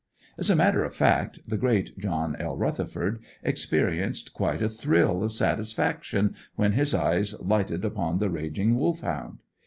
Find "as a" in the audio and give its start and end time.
0.35-0.55